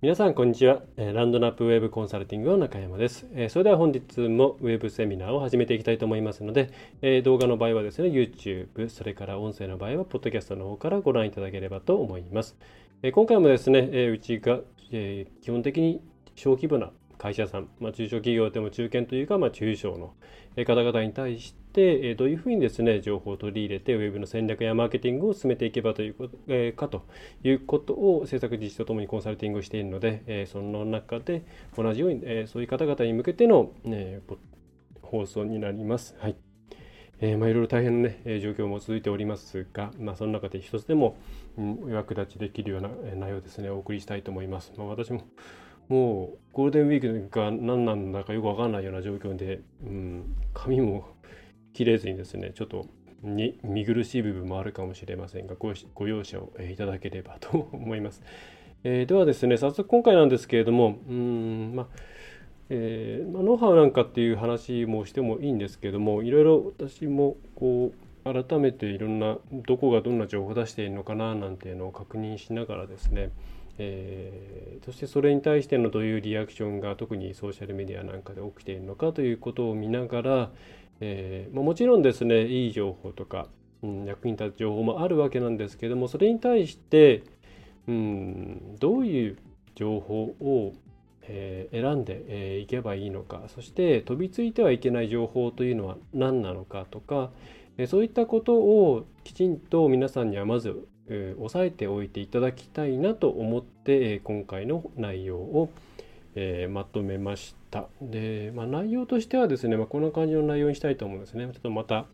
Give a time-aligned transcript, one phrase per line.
[0.00, 0.82] 皆さんこんにちは。
[0.96, 3.26] ランドナップウェブコンサルティングの中山です。
[3.48, 12.56] それでは本日もウェブセミナーを始めていきたいと思いますので動画の場合はですね YouTube それから音声の場合はポッドキャストの方からご覧いただければと思います。
[13.12, 16.00] 今回もですねうちが基本的に
[16.36, 20.14] 小規模な会社さん、まあ、中小企業でも中堅というか、まあ、中小の
[20.64, 27.02] 方々に対して、えどういうふうにですね、情報を取り入れて、ウェブの戦略やマーケティングを進めていけばということ、えかと
[27.44, 31.44] いうことを制作実施とともにコンサルティングをしているので、えその中で
[31.76, 34.20] 同じように、えそういう方々に向けての、ね、
[35.02, 36.16] 放送になります。
[36.18, 36.36] はい。
[37.20, 41.16] えー、まあ、いろいろ大変な、ね、状況も続いておりますが、まあ、その中で一つでも、
[41.56, 44.72] うん、役立ちできるような内容ですね、お送りしたいと思います。
[44.76, 45.22] まあ、私も
[45.88, 51.08] もうゴールデンウィークが何なんだかよくわかんないような状況で、うん、髪も
[51.72, 52.86] 切れずにですね、ちょっと
[53.22, 58.22] に見苦しい部分もあるかもしれませんが、ごご容赦をいただければと思います。
[58.84, 61.86] えー、ではですね、早速今回なんですけれども、うん、まあ、
[62.70, 67.92] えー、まあ、ノウハウなんかっていう話もしてもいいんですけども、いろいろ私もこ
[68.24, 73.30] う、改めていろんな、どこがどんな情報を出しているのかななんていうのを確認しながらですね、
[73.78, 80.50] えー、そしてそれに対してのどういうリアクションが特にソーシャルメディアなんかで起きているのかということを見ながら、
[81.00, 83.46] えー、まあ、もちろんですねいい情報とか、
[83.82, 87.22] うん、役に立つ情報もあるわけなんですけどもそれに対して、
[87.86, 89.38] うん、どういう
[89.76, 90.74] 情報を、
[91.22, 97.30] えー、選んでい、えー、けばいいのかそして飛びついてはいけない情報というのは何なのかとか、
[97.76, 100.84] えそういったことをきちんと皆さんにはまず、
[101.38, 105.70] 押さえておいていただきたいなと思って、えー、今回の内容を、
[106.34, 107.88] えー、まとめました。
[108.02, 111.46] で、まあ、内容としてはですね、まあ、こんな感じの内容にしたいと思うんですね。
[111.46, 112.06] ちょっとまた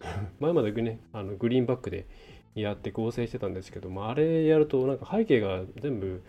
[0.40, 2.06] 前までね、あのグリーンバックで
[2.54, 6.22] やって合成してたんですけども、あれやるとなんか背景が全部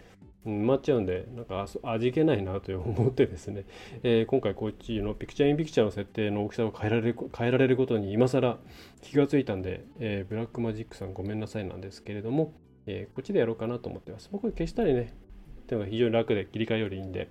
[0.45, 3.65] 埋まっちゃうんで、なんか味気ないなと思ってですね、
[4.03, 8.57] えー、今回こっちのピクチャーインピクチャーの設定の大きさを変えられる 変えられることに今更
[9.01, 12.53] 気がついたんで、えー、ブラックマジックさんごめんなさいなんですけれども、
[12.85, 14.29] えー、こっちでやろうかなと思ってます。
[14.31, 15.13] 僕消したりね、
[15.63, 17.27] っていうのが非常に楽で切り替えよりいいんで。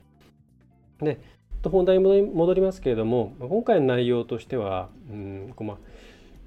[1.01, 1.19] で、
[1.65, 5.79] 本題に戻りますけれども、今回の内容としては、うんこま、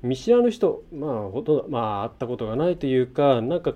[0.02, 3.74] 見知らぬ人、まあ、ほとんど、まあ、会ったことがないというか、なんか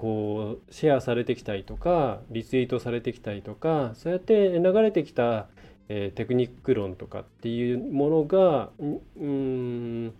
[0.00, 5.48] こうシェアされてきたりとかリツイートされてきたりとかそうやって流れてきた、
[5.90, 10.14] えー、テクニック論とかっていうものがうん、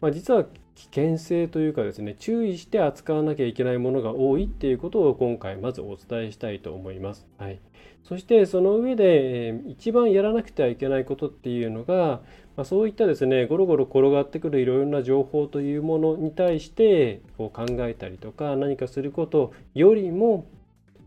[0.00, 0.44] まあ、実は
[0.76, 7.26] 危険性というかですね注意して扱わなきゃいけないものが多いっていうことを今回まずお伝えしたいと思います。
[7.38, 7.58] はい、
[8.04, 12.20] そしてその上で、えー、一番やらなくてはいけないことっていうのが、
[12.56, 20.46] まあ、そういったですねゴロゴロ転がってくるいろいろな情報というものに対してこう考えたりとか何かすることよりも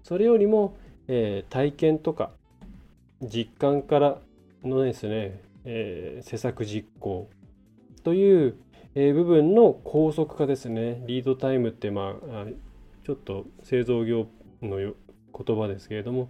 [0.03, 0.77] それよりも、
[1.07, 2.31] えー、体験とか
[3.21, 4.17] 実感から
[4.63, 7.29] のですね、えー、施策実行
[8.03, 8.55] という、
[8.95, 11.03] えー、部分の高速化ですね。
[11.05, 12.45] リードタイムってまあ
[13.05, 14.27] ちょっと製造業
[14.61, 14.93] の言
[15.57, 16.29] 葉ですけれども、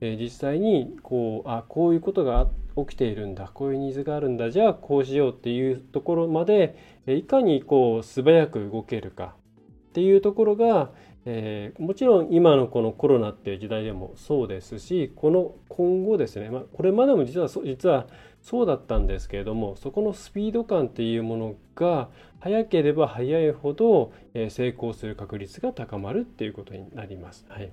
[0.00, 6.76] え実際にこうあこういうことが起きているんだこういうニーズがあるんだじゃあこうしようっていうところまで、
[7.06, 9.34] えいかにこう素早く動けるか
[9.88, 10.90] っていうところが、
[11.24, 18.06] えー、もちろん今のこのコロナっていう時代でもそうですしこの今後ですね、まあ、これまでも実は実は
[18.40, 27.44] そうだったんですけれどもそこのスピード感っていうものが早ければ早いほど、え成功する確率が高まるっていうことになります。
[27.48, 27.72] はい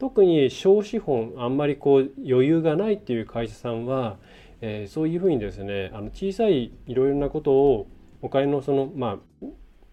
[0.00, 4.16] 特に小資本あんまりこう余裕がないっていう会社さんは、
[4.62, 7.86] えー、そういうふうにですねあの小さいいろいろなことを
[8.22, 9.46] お金のそのまあ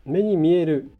[0.05, 0.93] 目に見える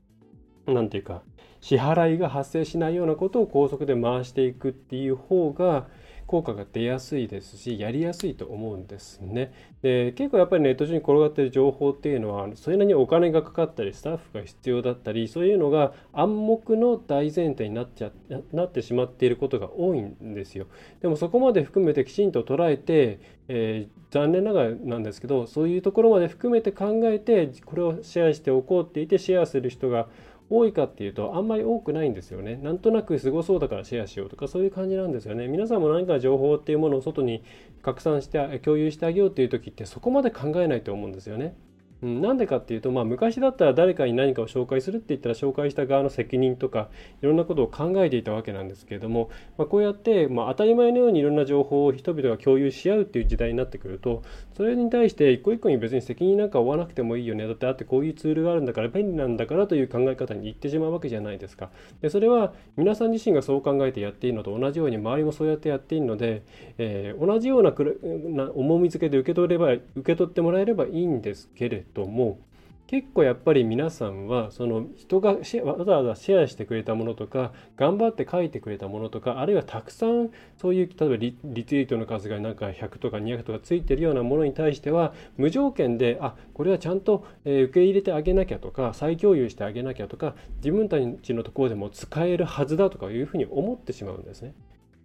[0.66, 1.24] 何て言うか
[1.62, 5.88] 支払いが発生しないようなことを高速で回していくっていう方が
[6.28, 9.54] 効果が出やすいですしやりやすいと思うんですね。
[9.82, 18.12] で結構やっぱりネット上に転がってる情報っていうのはそれなりにお金がかかったりスタッフが必要だったりそういうのが暗黙の大前提になっちゃ
[18.52, 20.68] なってしまっていることが多いんですよ。
[21.02, 30.08] でもそこまで含めてきちんと捉えて、えー、残念ながらなんですけどそういうところまで含めて考えてこれをシェアしておこうって言ってシェアする人が
[30.50, 32.60] 多いかっていうとあんまり多くないんですよね。
[32.64, 35.48] なんとなくすごそうだからシェアしようとかそういう感じなんですよね。
[35.48, 37.44] 皆さんも何か情報っていうものを外に
[37.82, 41.56] 拡散して共有してあげようっていう時ってそこまで考えないと思うんですよね。
[42.04, 46.90] うん、なんでかっていうと、まあ、昔だったら誰かに何かを紹介するって言ったら紹介した側の責任とか
[47.22, 54.22] いろんなことを考えていたわけなんですけれども、まあ、こうやって、まあ、当たり前のようにいろんな情報を人々が共有し合うっていう時代になってくると
[54.56, 57.48] それに対して一個一個に別に責任なんか負わなくてもいいよね。
[57.48, 61.70] だってあってこういうツールがあるんだから便利なんだからという考え方に行ってしまうわけじゃないですか。
[62.02, 66.44] でそれは皆さん自身がそう考えてやっていいのと同じように周りもそうやってやっていいので、
[66.78, 72.40] えー、同じようなくな重み付けで受け取れば受け取ってもらえればいいんですけれども
[72.88, 75.44] 結構やっぱり皆さんはその人がわ
[75.86, 94.54] ざわざシェアしてくれたものとか頑張って書いてくれたものとかあるいはたくさんそういう例えばリリツイートの数がなんか100とか200とかついてるようなものに対しては無条件であこれはちゃんとえ受け入れてあげなきゃとか再共有してあげなきゃとか自分たちのところでも使えるはずだとかいうふうに思ってしまうんですね。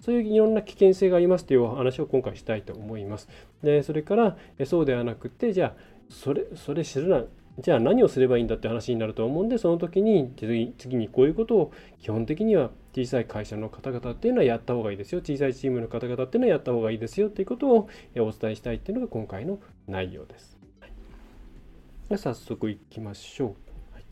[0.03, 3.29] そういういろんな危険性がありますというお話を今回したいと思います。
[3.63, 7.25] でそれからそうではなくてじゃあそれそれ知るな
[7.59, 10.33] じゃあ何をすればいいんだって話になると思うんでその時に
[10.79, 20.57] 次にこういうことを基本的には小さい会社の方々っていうのはやった方がいいですよ小さいチームの方々っていうのはやった方がいいですよっていうことをお伝えしたいっていうのが今回の内容です。
[22.09, 23.49] はい、早速いきましょう。
[23.95, 24.05] はい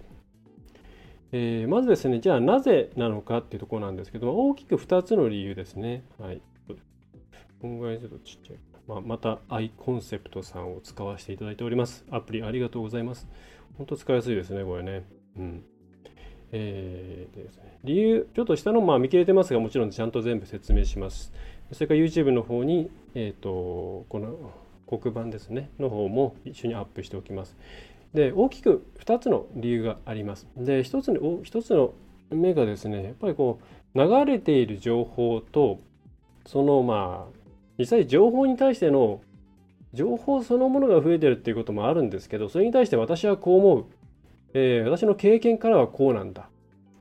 [1.33, 6.05] えー、まずですねじゃあなぜなのかっていうところなんですけど大きく2つの理由ですね。
[6.19, 6.43] はい、
[7.61, 8.70] こんぐらいちょっとちっちゃい。
[8.91, 12.05] まあ、またアイコンセプトさんを使わせていただいております。
[12.11, 13.29] アプリありがとうございます。
[13.79, 15.05] 本当使いやすいですね、これね。
[15.39, 15.65] うん。
[16.51, 21.33] えー、ですね、理由、ちょっと下のまあ見切れてますが、もちろんちゃんと全部説明します。
[21.71, 24.51] それから YouTube の方に、えっ、ー、と、この
[24.89, 27.57] 黒板ですね、の方も一緒にアップしておきます。
[28.13, 30.49] で、大きく2つの理由があります。
[30.57, 31.95] で、1つの ,1 つの
[32.31, 33.61] 目がですね、やっぱりこ
[33.95, 35.79] う、流れている情報と、
[36.45, 37.40] そのまあ、
[37.81, 39.23] 実際情報に対しての
[39.95, 43.87] 情報そのものが増えてるっていうこともあるんですけどそれに対して私はこう思う、
[44.53, 46.51] えー、私の経験からはこうなんだ。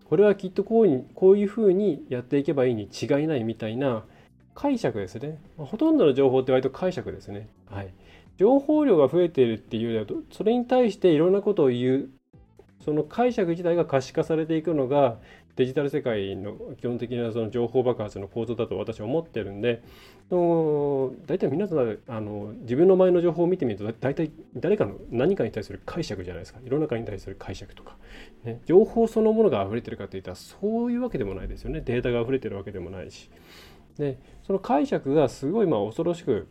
[0.05, 4.05] これはきっとこうこういうふうにやっていけばいいに違いないみたいな
[4.55, 5.37] 解釈ですね。
[5.57, 7.49] まほとんどの情報って割と解釈ですね。
[7.69, 7.93] はい。
[8.37, 12.09] 情報量が増えているっていうよりはそれに対していろんなことを言う。
[12.83, 15.17] その解釈自体が可視化されていくのが
[15.59, 19.83] デジタル世界の基本的なその情報爆発の構造だと私は思ってるんで
[20.31, 26.61] 大体皆さんあの自分の前の情報を見てみると大体誰かの何かに対する解釈じゃないですか。
[26.63, 27.97] 世の中に対する解釈とか、
[28.45, 31.81] ね、情報そのものが溢れてるかといったらそういうわけでもないですよね。
[31.81, 33.29] データが溢れてるわけでもないし。
[33.97, 34.17] で
[34.47, 36.47] その解釈がすごいまあ恐ろしく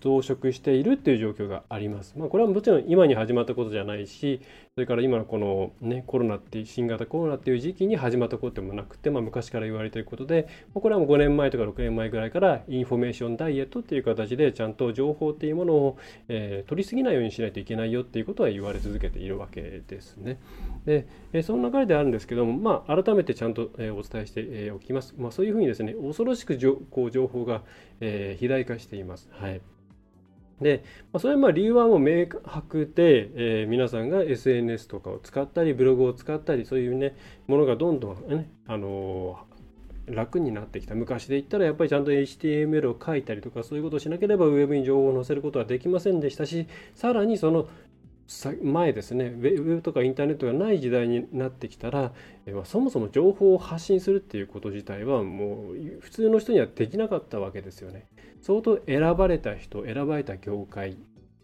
[0.00, 2.14] 増殖しているっていう状況があります。
[2.16, 4.40] まあ、これはもちろん今に始まったことじゃないし、
[4.76, 20.38] それから今のこの、ね、コロナって新型コロナっていう時期に始まったことでもなくて、まあ、昔から言われていることで、これはもう5年前とか6年前ぐらいから information diet っていう形でちゃんと情報っていうものを、えー、取りすぎないようにしないといけないよっていうことは言われ続けているわけですね。
[20.84, 25.14] で、えー、その流れであるんですけども、まあ、改めてちゃんと、えー、お伝えして、えー、おきます。
[25.16, 27.62] まあ、そういうふうにですね、恐ろしく情こう情報が、
[28.00, 29.30] えー、肥大化しています。
[29.32, 29.62] はい。
[30.60, 37.14] で、まあ、それはまあ理由はもう明白で、えー、皆さんが SNS とかを使ったりブログを使ったりそういうね
[37.46, 40.94] ものがどんどんね、あのー、楽になってきた。
[40.94, 47.68] 昔で言ったらやっぱりちゃんと HTML を書いたりとかそういうことをしなければウェブに情報を載せることはできませんでしたしさらにその
[48.62, 52.12] 前ですねウェブとかインターネットがない時代になってきたら、
[52.44, 58.06] えー、そもそも情報を発信するっていうこと自体はもう普通の人にはできなかったわけですよね。
[58.42, 60.96] 相当選ばれた人選ばれた業界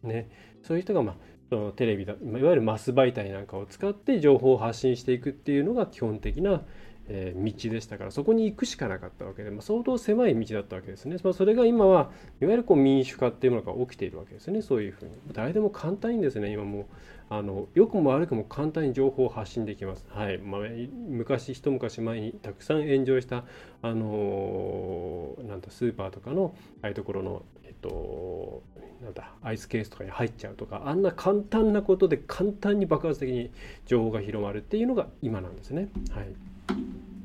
[0.03, 0.31] ね
[0.62, 1.17] そういう人がまあ
[1.51, 6.62] そのテレビだいわゆるマス媒体なんかを使って情報を発信していくっていうのが基本的な
[7.14, 14.62] え道でしたからそこに行くしかなかったわけで、まあ、相当狭い道だったわけですね、まあ、それが今はいわゆるこう民主化っていうものが起きているわけですね。
[14.62, 15.11] そういうふうに。
[15.33, 16.85] 誰でも簡単にですね今もう
[17.28, 20.07] あの良くも悪くも簡単に情報を発信できます。
[20.09, 20.38] はい。
[20.38, 20.61] まあ、
[21.09, 23.45] 昔一昔前にたくさん炎上した
[23.83, 28.62] あのー、なんだスーパーとかのああいうところのえっと
[29.02, 33.50] なんだアイスケースとかに入っちゃうとかあんな簡単なことで簡単に爆発的に
[33.87, 35.88] 情報が広まるっていうのが今なんですね。
[36.11, 36.51] はい。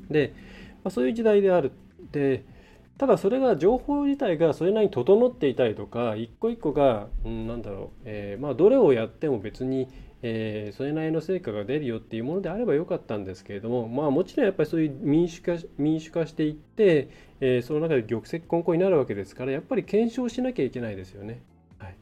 [0.09, 0.33] で、
[0.83, 1.71] まあ、そういう時代である
[2.11, 2.43] で
[2.97, 9.87] ただそれが情報自体がそれなりに整っていたりとか一個一個が、うん、なんだろう、えー、まあどれをやっても別に、
[10.23, 17.09] えー、それなりの成果が出るよっていうものであればよかったんですけれどもまあもちろんやっぱりそういう民主化民主化していって、
[17.39, 21.43] えー、その中で玉石混交になるわけですからやっぱり検証しなきゃいけないですよね。
[21.77, 21.95] はい、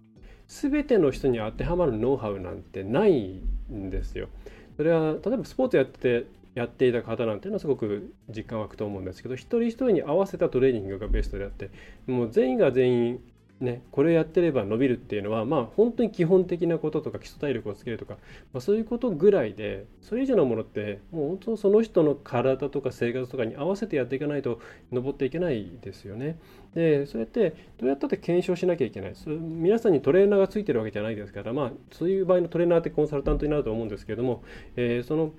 [0.48, 4.30] 全ての人に当てはまるノウハウなんてないんですよ。
[4.78, 11.70] それは例えばスポーツやっててやっていた方なんていうのはすごく実感湧くと思うんですけど一人一人に合わせたトレーニングがベストであって
[12.08, 13.20] もう全員が全員
[13.62, 18.18] ね、これやってれば伸びるっていうのは、まあ、本当に基本的なこととか基礎体力をつけるとか、
[18.52, 24.60] まあ、そういうことぐらいでそれ以上のものってもう本当その人の体とか生活とかに合わせてやっていかないと
[24.92, 26.38] 登っていけないですよね。
[26.74, 34.44] でそうやってどうやったって検証しなきゃいけない皆さんにトレーナーがついてるわけじゃないですから、まあ、そういう場合のトレーナーってコンサルタントになると思うんですけれども、
[34.76, 35.32] えー、その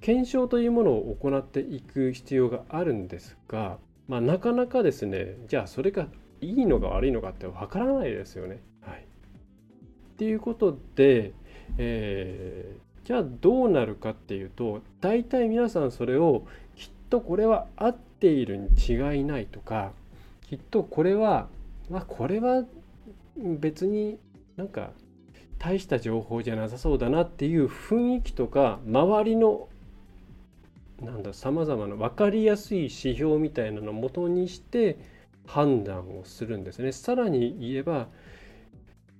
[0.00, 6.06] 検証というものを行っていく必要があるんですが、まあ、なかなかですねじゃあそれが
[6.40, 8.60] いいのか悪いのかってわからないですよね。
[8.82, 11.32] はい、っていうことで、
[11.78, 19.92] えー、じゃあどうなるかっていうと大体皆さんそれをきっとこれは合っているに違いないとか
[20.42, 21.48] きっとこれは
[21.90, 22.64] まあこれは
[23.36, 24.18] 別に
[24.56, 24.90] なんか
[25.58, 29.68] 大した情報じゃなさそうだなっていう雰囲気とか周りの
[31.02, 34.98] なんださまざまな分かりやすい指標みたいなのをもとにして
[35.46, 36.92] 判断をするんですね。
[36.92, 38.08] さらに言えば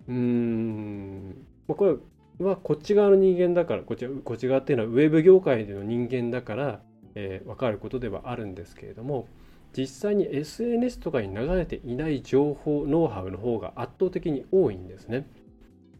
[0.08, 2.00] うーんこ
[2.38, 6.80] れはこっち側の人間だからこっちこっち側っていうのはウェブ業界での人間だから、
[7.14, 9.28] えー、分かることではあるんですけれども
[9.76, 15.26] 実際に SNS とかに流れていない情報ノウハウの方が圧倒的に多いんですね。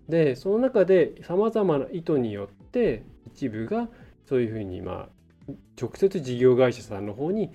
[0.09, 3.89] でその中でさまざまな意図によって一部が
[4.25, 5.16] そういうふうにまあ
[5.81, 7.53] 直接事業会社さんの方に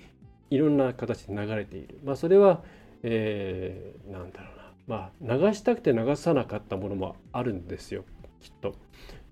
[0.50, 1.98] いろんな形で流れている。
[2.04, 2.62] まあ、それは、
[3.02, 4.62] えー、なんだろうな。
[4.86, 8.04] まあ、流したくて流さなかったものもあるんですよ、
[8.40, 8.74] きっと。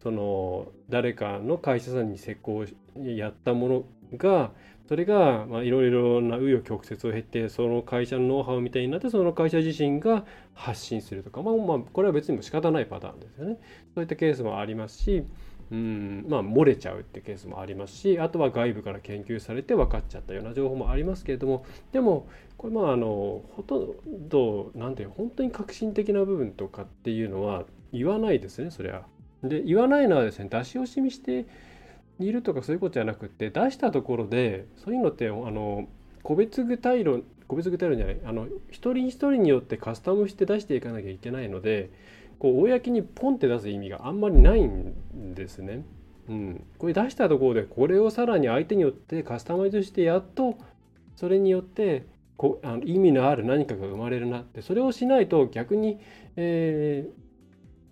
[0.03, 2.65] その、誰かの会社さんに施工
[2.97, 3.85] やったもの
[4.17, 4.53] が、
[4.89, 10.25] それが、まあ、いろいろな紆余曲折を経て、その会社のノウハウみたいになって、その会社自身が
[10.55, 13.59] 発信するとか、まあ、まあ、これは別にも仕方ないパターンですよね。
[13.95, 15.25] そういったケースもありますし、
[15.71, 29.05] うんまあ、漏れちゃうってケースもありますしあとは外部から研究されて分かっちゃったような情報もありますけれどもでもこれまああのほとんど何ていう本当に革新的な部分とかっていうのは言わないですねそれは。
[29.45, 31.47] で言わないのはですね出し惜しみして
[32.19, 35.89] いるとかそういうことじゃなくて出したところでそういうのってあの
[36.23, 41.91] 個別具体論個別具体論じゃないあの一人一人によってカスタムして出していかなきゃいけないので
[42.41, 45.85] こう公にポンって出す意味があんまりないんですね。
[46.29, 50.57] うん、これ出したところでこれをさらに相手によってカスタマイズしてやっと
[51.17, 52.07] それによって
[52.37, 55.99] こあの意味のある何かが生まれるなってそれをしないと逆に、
[56.37, 57.07] え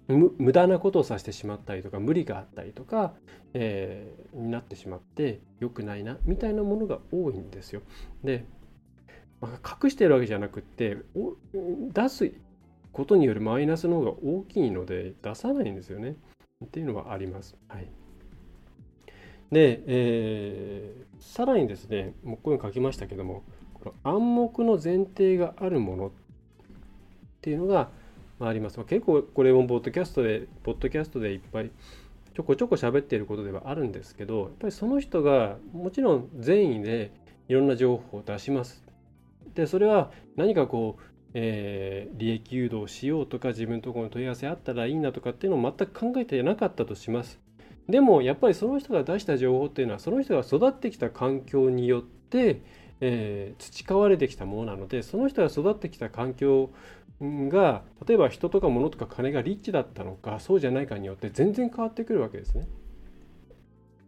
[0.09, 3.13] ー、無駄なことをさせてしまったりとか無理があったりとか、
[3.53, 7.83] えー、になってしまって良くないなみたいなものが多いんですよ。
[8.25, 8.47] で、
[9.43, 10.97] まあ、隠してるわけじゃなくて
[11.93, 12.33] 出す
[12.99, 16.17] ことによるマイナスの方が大きいので出さないんですよね。
[16.65, 17.57] っていうのはあります。
[17.69, 17.87] はい。
[19.53, 26.11] で、えー、さらにですね、もうこういうの書きましたけども、この暗黙の前提があるものっ
[27.41, 27.91] ていうのが、
[28.41, 28.83] あ、ります。
[28.85, 31.71] 結構これもポッドキャストで、ポッドキャストでいっぱい
[32.35, 37.13] ちょこちょこ喋っていることではあるんですけど、やっぱりその人がもちろん善意で
[37.49, 38.83] いろんな情報を出します。
[39.55, 41.03] で、それは何かこう、
[41.35, 47.39] えー、利益誘導しようとか自分のところに問い合わせあったらいいなとかっていうのを全く考えてなかったとします。
[47.89, 52.61] でもやっぱりその人が出した情報っていうのはその人が育ってきた環境によって、
[53.01, 56.71] えー、培われてきたものなのでその人が育ってきた環境
[57.21, 62.69] が例えば人とか物とか金がリッチだったのかそうじゃないかによって全然変わってくるわけですね。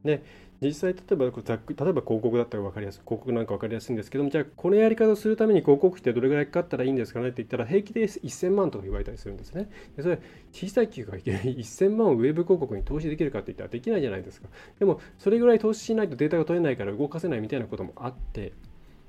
[0.05, 0.23] で
[0.63, 9.71] 実際例えばざっく例えば広告だったら分かりやすい広告なんか分かりやすいんですけどもじゃあこのやり方をするために広告費ってどれぐらいかかったらいいんですかねって言ったら平気で1000万とか言われたりするんですね。
[9.97, 10.19] でそれ
[10.53, 14.49] 小さい企業がいきなり1000万をウェブ広告に投資できるかって言ったらできないじゃないですか。
[14.79, 18.53] でもそれぐらい投資しないとデータが取れないから動かせないみたいなこともあって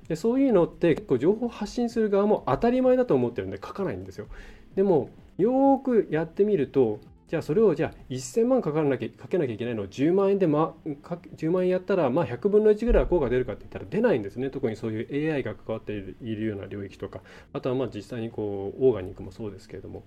[0.08, 4.26] でそういうのって結構情報発信する側も当たり前だと思ってるんで書かないんですよ。
[4.74, 7.00] でもよーくやってみると
[7.32, 14.50] じゃあそれをじゃあ1000万かからなきゃかけなきゃいけないのを10万円で、ま、か10万円やったらまあ100分の1ぐらいは効果出るかって言ったら出ないんですね。
[14.50, 17.22] 特にそういう AI が関わっているような領域とか。
[17.54, 20.02] あとはまあ実際にこうオーガニックもそうですけれども、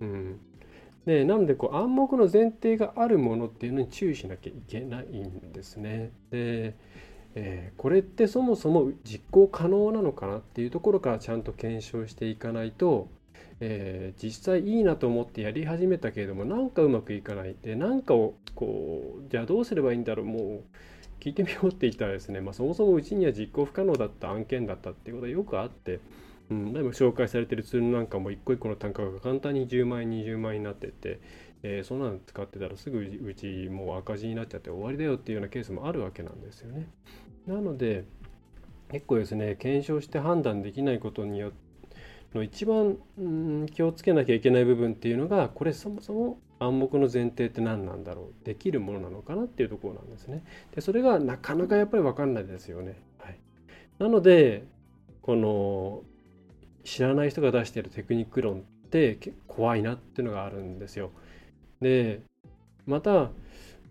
[0.00, 0.40] うん、
[1.06, 6.10] でなのでこう暗黙の前提があるものっていうのに注意しなきゃいけないんですね。
[6.32, 6.74] で
[7.36, 13.08] えー、これってそもそも実行可能なのかなっていうところからちゃんと検証していかないと
[13.60, 20.62] えー、実際いいなと思ってやり始めたけれどもなんかうまくいかないでなんかをこうじゃあどうすればいいんだろうもう
[21.20, 26.00] 聞いてみようって言ったらですね、 まあ、そもそもうちには実行不可能だった案件だったっていうことがよくあって、
[26.50, 31.18] うん、でも紹介されてるツールなんかも一個一個の単価が簡単に10万円20万円になってて
[31.66, 36.86] えー、そんなの使ってたらすぐうちもう赤字になっちゃって終わりだよっていうようなケースもあるわけなんですよね。
[37.46, 38.04] なので
[38.92, 41.63] 結構ですね検証して判断できないことによって
[42.34, 48.44] の一番、うん、気をつけなきゃいけない部分っていうのがこれそもそも暗黙の前提って何なんだろう？
[48.44, 50.42] できるものなのかなっていうところなんですね。
[50.74, 52.96] でそれがなかなかやっぱり分かんないですよね。
[53.18, 53.38] はい、
[53.98, 54.64] なので
[55.22, 56.02] この
[56.84, 61.10] 知らない人が出しているテクニック論って怖いなっていうのがあるんですよ。
[61.80, 62.20] で
[62.86, 63.30] また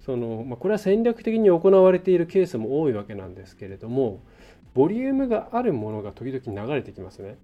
[0.05, 4.21] その、まあ、これは戦略的に行われているケースも多いわけなんですけれども
[4.73, 7.37] ボリュームがあるものが時々流れてきますね。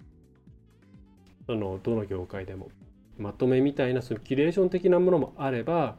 [1.50, 2.70] そのどの業界でも。
[3.18, 5.98] まとめみたいなそのキュレーション的なものもあれば、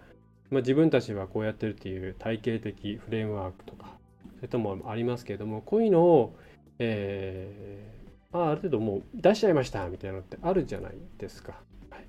[0.49, 3.99] まあ、自分たちはこうやってるっていう体系的フレームワークとか
[4.37, 6.37] そういったもありますけれどもこういうのを、
[6.79, 11.61] えー、あある程度もう出しちゃいましたみたいなのってあるじゃないですか。
[11.91, 12.07] はい、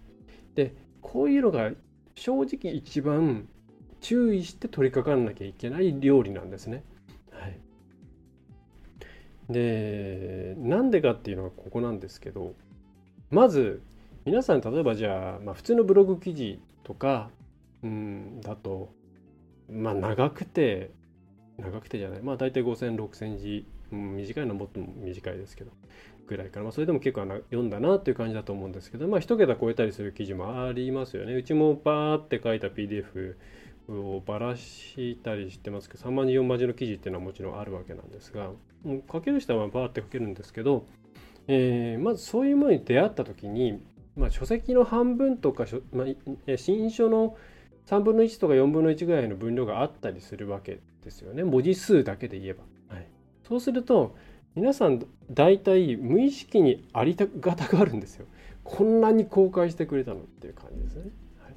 [0.55, 1.71] でこういうのが
[2.15, 3.50] 正直一番
[4.00, 6.83] 注意して取り掛かんなきゃいけない料理なんですね。
[7.31, 7.60] はい、
[9.51, 12.53] でなんでかっていうのはここなんですけど
[13.31, 13.81] まず
[14.25, 17.29] 皆さん例えばじゃあ、まあ、普通のブログ記事とか
[17.81, 18.93] うんだと
[19.71, 20.91] まあ長くて
[21.57, 22.21] 長くてじゃない。
[22.21, 25.71] まあ大体5000、6000字、うん、短いのはもっと短いですけど
[26.27, 31.33] ぐらいから、まあ、それでも結構読んだなっていう感じだと思うんですけどまあ一桁超えたりする記事もありますよね。
[31.33, 33.35] うちもバーって書いた PDF
[33.89, 38.51] をばらしたりしてますけど3万字4万字の記事っていうのはもちろんあるわけなんですが
[38.83, 40.85] もう書ける人はバーって書けるんですけど
[41.48, 43.81] えー、まずそういうものに出会った時に、
[44.15, 47.38] まあ、書籍の半分とか、まあ、新書の
[47.88, 52.63] 3分の1とか4分の1ぐらいの分量があったりするわけですよね文字数だけで言えば。
[52.95, 53.07] はい、
[53.48, 54.15] そうすると
[54.55, 58.25] 皆さん大体無意識にありがたがあるんですよ。
[58.63, 61.12] こんなに公開してくれたのっていう感じですね。
[61.41, 61.55] はい、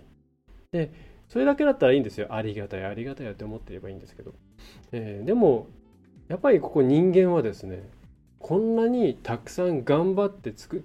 [0.73, 0.93] で
[1.29, 2.29] それだけだったらいいんですよ。
[2.31, 4.35] ありがたいありがたいって思ってればいいんですけど。
[4.93, 5.67] えー、でも
[6.29, 7.83] やっぱりここ人間はですね
[8.45, 10.85] こんなにたくさん頑張ってつく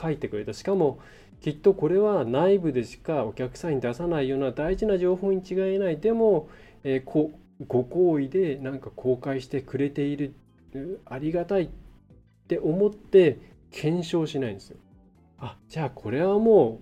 [0.00, 1.00] 書いてくれたしかも
[1.42, 6.48] きっとこれは内部でしかお客さんに出さないような大事な情報に違いないでも、
[6.82, 7.30] えー、こ
[7.68, 10.32] ご好意でなんか公開してくれている
[11.04, 11.68] ありがたいっ
[12.48, 13.38] て思って
[13.70, 14.78] 検証しないんですよ。
[15.38, 16.80] あじゃあこれはも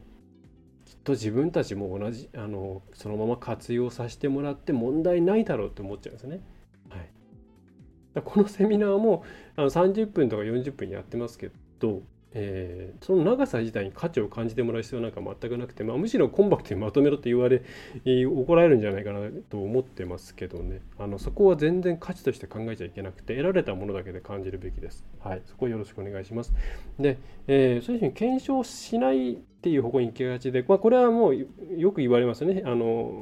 [0.86, 6.40] うきっと自分たちも同じあのそのまま活用させてもらって問題ないだろうって思っちゃうんですね。
[8.20, 9.24] このセミナーも
[9.56, 12.02] あの30分とか40分やってますけど、
[12.34, 17.62] えー、その長さ自体に価値を感じてもらう必要なんか全くなくて、まあ、むしろコンパクトにまとめろって言われ、
[18.04, 25.04] えー、怒られるんじゃないかなと思ってますけどねあのそこは全然価値として考えちゃいけなくて得られたものだけで感じるべきです。
[25.20, 26.52] はい、そこよろしくお願いします。
[26.98, 31.36] で、えー、そういうふうに検証しないっていう方向に行きがちで、まあ、これはもう
[31.76, 33.12] よく言われますねあの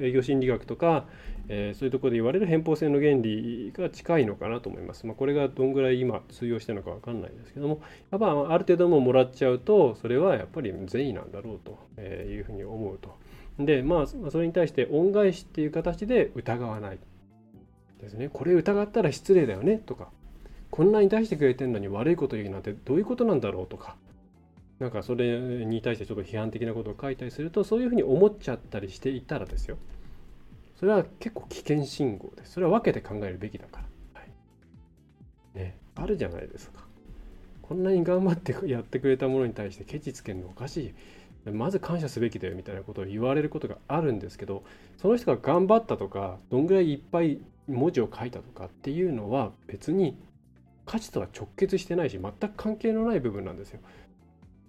[0.00, 1.06] 営業心理学とか、
[1.48, 5.06] えー、そういうところで言われる偏方性の原理が近いのかなと思います。
[5.06, 11.60] まあ、これがどんぐらい今通用してるのか分かんないですけどもやっぱある程度ももらっちゃうとそれはやっぱり善意なんだろう
[11.96, 13.16] というふうに思うと。
[13.58, 16.98] でまあそれに対して恩返しっていう形で疑わない
[18.00, 18.30] ですね。
[18.32, 20.08] これ疑ったら失礼だよねとか
[20.70, 23.96] こんなに出してくれてるのに悪いこと言うなんてどういうことなんだろうとか
[24.78, 29.76] なんかそれに対してちょっと批判的なことを書いたりするとそういうふうに思っちゃったりしていたらですよ
[30.82, 33.82] それは結構危険信号ですそれは分けて考えるべきだか
[34.14, 35.56] ら、はい。
[35.56, 36.84] ね、あるじゃないですか。
[37.62, 40.92] こんなに頑張ってやってくれたものに対してケチつけるのおかし
[41.46, 41.52] い。
[41.52, 44.64] まず感謝すべきだよみたいなことを言われることがあるんですけど
[44.96, 50.18] その人が頑張ったとかどんぐらいいっぱい文字を書いたとかっていうのは別に
[50.84, 53.78] 価値とは直結してないし全く関係のない部分なんですよ。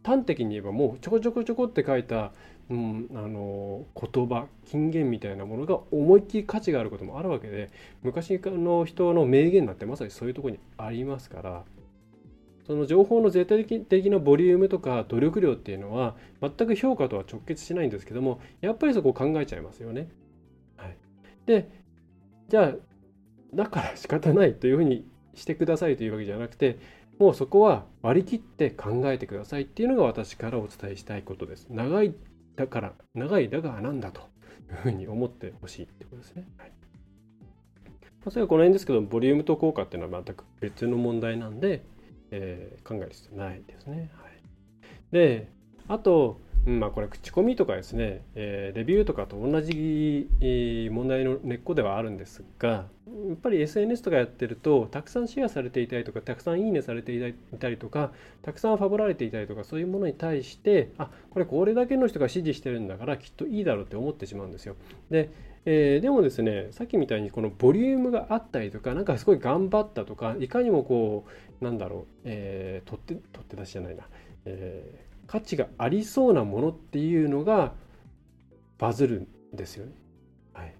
[0.03, 2.33] 端的に言えばもうちょこちょこちょこって書いた、
[2.69, 7.69] うん、あの言葉金言みたいなものが思いっきり価値があることもあるわけで
[8.03, 11.63] 昔の人の名言なんてまさにそういうところにありますから
[12.65, 20.07] その情報の絶対的なボリュームとか努力量っていうのは全く評価とは直結しないんですけどもやっぱりそこを考えちゃいますよね。
[20.77, 20.95] はい、
[21.45, 21.69] で
[22.47, 22.73] じゃあ
[23.53, 26.79] だから仕方ないというふうにしてくださいというわけじゃなくて
[27.19, 31.67] もうそこは割り切って考えてくださいっていうのが私からお伝えしたいことです。
[31.69, 32.13] 長い
[32.55, 34.23] だから、長いだがなんだとい
[34.73, 36.47] うふうに思ってほしいってことですね。
[36.57, 36.71] はい
[38.23, 41.83] まあ、それはこの辺ですけど、ボリュームと効果っていうのは全く別の問題なんで、
[42.31, 44.11] えー、考える必要ないですね。
[44.15, 44.31] はい、
[45.11, 45.49] で、
[45.87, 50.29] あと、まあ、これ口コミとかですね、えー、レビューとかと同じ、
[50.91, 52.85] 問題の根っこではあるんですが
[53.27, 64.75] やっぱり SNS とかやってるとたくさんシェアされていたりとかたくさんいいねされていたりとかたくさんファボられていたりとかそういうものに対してあこれこれだけの人が支持してるんだからきっといいだろうって思ってしまうんですよ。
[65.09, 65.29] で
[65.65, 71.25] えー、でもですねさっきみたいにこのボリュームがあったりとかなんかすごい頑張ったとかいかにもこ
[71.61, 74.03] うなんだろう、えー、取って取って出しじゃないな、
[74.43, 77.73] えー、価値がありそうなものっていうのが
[78.77, 79.93] バズるんですよね。
[80.53, 80.75] はい、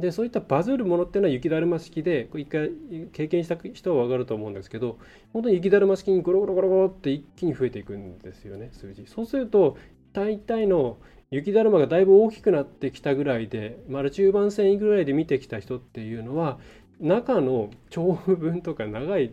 [0.00, 2.72] でそういったバズるものっていうのは雪だるま式で一回
[3.12, 4.98] 経験した人は分かると思うんですけど
[5.32, 9.06] 本当に雪だるま式にゴロゴロゴロゴロって一気に増えていくんですよね数字。
[9.06, 9.76] そうすると
[10.12, 10.98] 大体の
[11.30, 16.58] 雪だるまがだいぶ大きくなってきたぐらいで、まだ中盤戦ぐらいで見てきた人っていうのは
[17.00, 19.30] 中の長文とか長い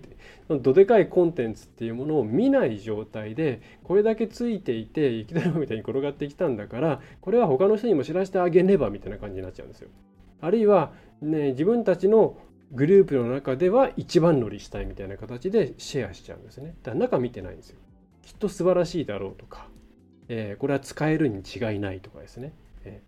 [0.49, 9.89] どでかいコンテンツっていうものを見ない状態でこれだけついていて雪だるまみたいに転がってきたんだからこれは他の人にも知らせてあげねばみたいな感じになっちゃうんですよ。
[10.41, 12.37] あるいは、ね、自分たちの
[12.73, 16.75] グループの中では一番乗りしたいみたいな形でシェアしちゃうんですね。
[16.83, 17.77] だから中見てないんですよ。
[18.23, 19.67] きっと素晴らしいだろうとか
[20.27, 22.53] えー、これは使えるに違いないとかですね、
[22.85, 23.01] え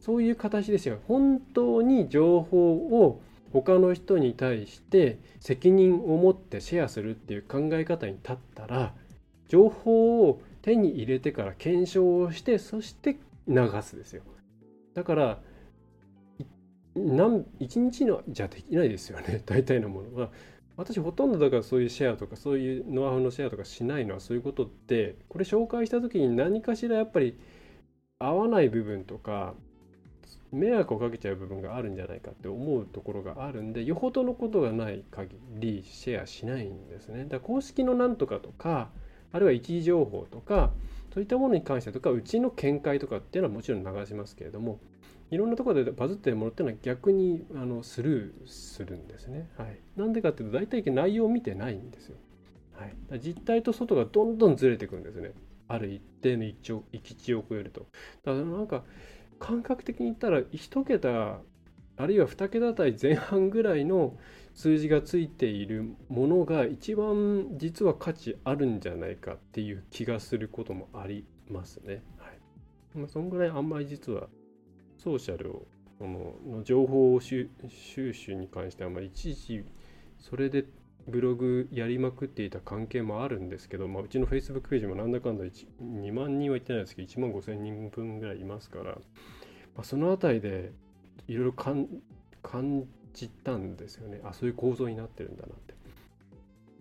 [0.00, 3.20] ー、そういう形ですよ本当に情報を
[3.52, 8.94] 他の人に対して責任を持ってシェアするっていう考え方に立ったら
[9.48, 13.16] 情報を手に入れてから検証をしてそして
[13.48, 14.22] 流すですよ。
[14.94, 15.40] だから
[16.96, 19.42] 1日のじゃできないですよね。
[19.46, 20.30] 大体のものは。
[20.76, 27.38] 私ほとんどだからそういうシェアとかそういうノウハウのシェアとかしないのはそういうことってこれ紹介した時に何かしらやっぱり
[28.18, 29.54] 合わない部分とか
[30.52, 37.24] 迷惑をかけちゃう部分があるんじゃないかって思うところがあるんでよほどのことがない限りシェアしないんですね。
[37.24, 38.90] だから公式のなんとかとか
[39.32, 40.72] あるいは一時情報とか
[41.14, 44.80] そういったものに関してとかうちの見解とかっていうのはもちろん流しますけれども
[45.30, 49.48] いろんなところでバズってるものっていうのは逆にあのスルーするんですね。
[49.56, 52.16] はい、なんでかっていうと大体内容を見てないんですよ。
[52.72, 52.86] は
[53.16, 55.32] い、実態と外がどんどんずれていくんですね。
[55.68, 57.86] ある一定の行き地を超えると。
[58.24, 58.82] だからなんか
[59.40, 61.40] 感覚的に言ったら1桁
[61.96, 64.16] あるいは2桁台前半ぐらいの
[64.54, 72.02] 数字がついているものが一番実は価値あるんじゃないかっていう気がすることもありますね。
[72.18, 74.28] はいま、そんぐらいあんまり実は
[74.96, 75.66] ソーシャルを
[75.98, 77.48] この情報収
[78.12, 79.64] 集に関しては、まあ、一時
[80.18, 80.64] それで
[81.10, 88.98] ブログやりまくっていた関係もあるんですけど、まあ、うちの Facebook ページもなんだかんだ2万人はいってないですけど1万5千人分ぐらいいますから、ま
[89.78, 90.72] あ、その辺りで
[91.28, 91.86] いろいろ感
[93.12, 94.20] じたんですよね。
[94.24, 95.74] あそういう構造になってるんだなって。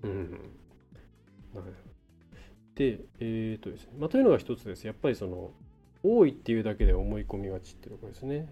[0.03, 0.39] うん、
[2.75, 4.87] でえっ、とですね、まあ、というのが一つです。
[4.87, 5.51] やっぱりその
[6.03, 8.37] 多いっていうだけで思い込みがちっていうところですね。
[8.37, 8.47] はい、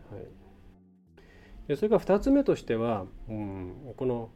[1.68, 4.30] でそれから2つ目としては、うん、この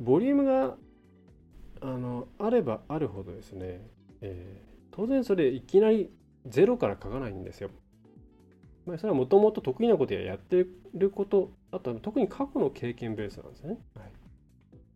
[0.00, 0.76] ボリュームが
[1.80, 3.80] あのあればあるほどですね、
[4.20, 6.10] えー、当然それいきなり
[6.46, 7.70] ゼロから書かないんですよ。
[8.84, 13.78] まあ、それはもともと得意なことややってることあとは特に過去の経験ベースなんですね。
[13.94, 14.02] は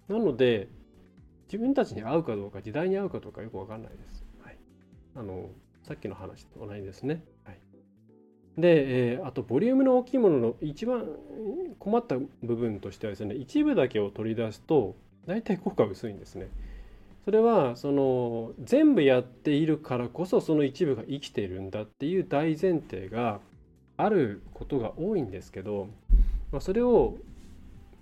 [0.09, 0.69] い、なので
[1.47, 4.25] 自分たちに合うかどうか時代に合うかどうかよく分かんないです。
[4.43, 4.59] はい、
[5.15, 5.51] あの
[5.85, 7.23] さっきの話と同じですね。
[7.45, 7.59] はい、
[8.59, 11.05] で、えー、あとボリュームの大きいものの一番
[11.79, 16.49] 困った部分としてはですね一部だけを取り出すと大体効果が薄いんですね。
[17.25, 23.40] それはその全部やっているからこそその一部が生きているんだっていう大前提が
[23.97, 25.88] あることが多いんですけど、
[26.53, 27.16] まあ、それを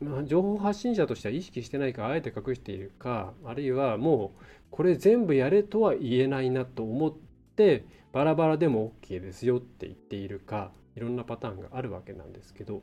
[0.00, 4.40] まあ、情報発信者としては意識してないかあえて隠しているかあるいはもう
[4.70, 7.14] これ全部やれとは言えないなと思っ
[7.56, 7.84] て
[8.14, 12.80] バラバラでも OK ですよって言っているかいろんなパターンがあるわけなんですけど、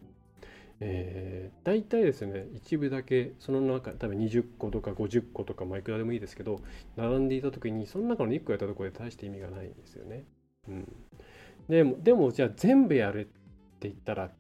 [0.82, 6.60] えー、大体ですね一部だけその中多分20個とか50個とかまあいくらでもいいですけど
[6.98, 10.26] 並んでいた時にその中の1個やったところで大して意味がないんですよね。
[10.67, 10.96] うん、
[11.70, 13.24] でもでもじゃあ全部やるっ
[13.80, 14.32] て言ったら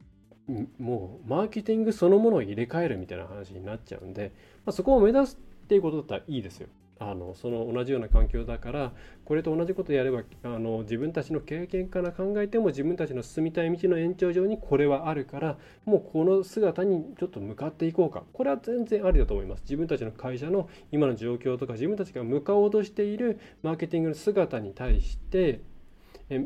[0.77, 4.33] もうマーケティングそのものを入れ替えるみたいな話になっちゃうんで、
[4.65, 6.67] まあ、そこを目指すっていうことだったらいいですよ。
[7.01, 8.91] あのその同じような環境だから
[9.25, 18.23] これと同じことやればあの自分たちの経験から考えても自分たちの進みたい道の延長上にこれはあるからもうこの姿にちょっと向かっていこうか。
[18.33, 19.63] これは全然ありだと思います。
[19.63, 25.61] 自分たちの会社の今の状況とか自分たちが向かおうとしているマーケティングの姿に対して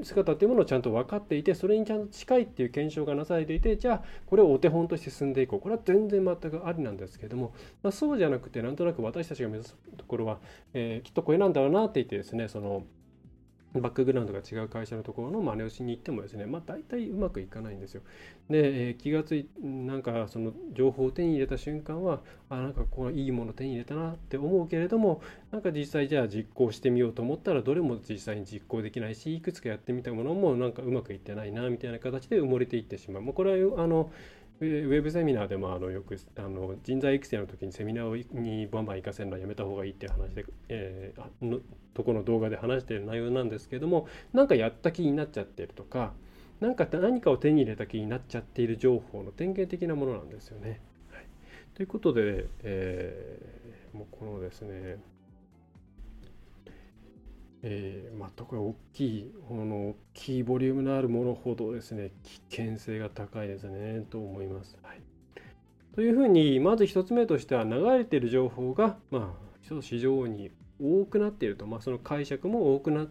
[0.04, 5.60] 姿っていうものをちゃんと分かっていてそれにちゃんと近いっていう検証がなされていてじゃあこれをお手本として進んでいこう。
[5.60, 10.40] これは全然全くありなんですけども、まあ、そうじゃなくてなんとなく私たちが目指すところは、
[10.74, 12.84] えー、きっとこれなんだろうなって言ってですねその
[13.82, 18.02] バックグラウンドが違う会社のところの真似をしに行ってもですね、まあ、大体うまくいかないんですよ。
[18.50, 33.24] で、えー、気がついなんかその情報を手に入れた瞬間はあなんかこのいいもの手に入れたなって思うけれどもなんか実際じゃあ実行してみようと思ったらどれも実際に実行できないしいくつかやってみたものもなんかうまくいってないなみたいな形で埋もれていってしまう。
[33.24, 34.12] もうこれはあの
[34.62, 41.60] ウェブセミナーでもあのよくあの人材育成の時にセミナーをにバンバン行かせるのはやめた方がいいっていう話で、えー、の
[41.94, 46.14] とこの動画で話している内容なんですけどもなんかやった気になっちゃってるとか
[46.62, 50.80] 何か何かを手に入れた気になっちゃっている情報の典型的なものなんですよね。
[51.12, 51.26] はい、
[51.74, 55.00] ということで、えー、もうこのですね
[57.64, 64.78] えー、まあ、特に大きいこの大きいボリュームのあるものほどですね危険性が高いですねと思います。
[64.84, 65.02] はい、
[65.96, 73.10] というふうにまず1つ目としては流れている情報が、まあ、市場に多くなっていると、まあ、その解釈も多くなっ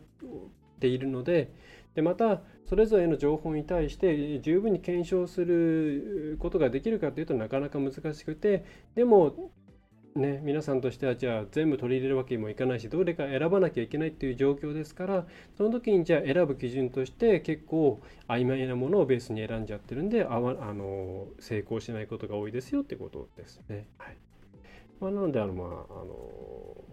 [0.78, 1.52] ているので
[1.94, 9.50] でまたそれぞれの情報に対して十分に検証することができるかというとなかなか難しくてでも
[10.16, 23.88] ね、皆さんとしてはじゃあ全部取り入れるわけにもいかないしどれか選ばなきゃいけないっていう状況ですからその時にじゃあ選ぶ基準として結構曖昧なものをベースに選んじゃってるんであわあの成功しないことが多いですよってことですね。
[23.98, 24.16] はい
[25.00, 25.70] まあ、なのであの、まあ、あ
[26.05, 26.85] の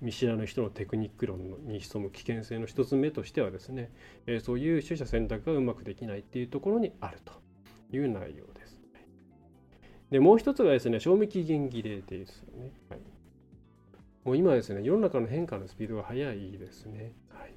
[0.00, 3.90] 見知らぬ人のテクニック論に潜む危険性の一つ目としてはですね、
[4.26, 7.34] え、そういう取捨選択がうまくできないっていうところにあると
[7.94, 8.51] いう内容
[10.12, 10.20] で。
[10.20, 12.70] もう一つがですね、賞味期限切れですよね。
[12.88, 13.00] はい、
[14.24, 17.12] もう今ですね、世の中の変化のスピードが速いですね。
[17.30, 17.52] はい、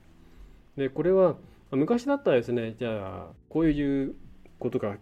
[0.80, 1.36] で、これは、
[1.72, 4.16] 昔だったらですね、じゃあ、こういう
[4.58, 4.98] ことが、